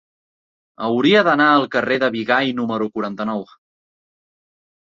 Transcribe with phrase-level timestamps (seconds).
[0.85, 3.47] Hauria d'anar al carrer de Bigai número quaranta-nou.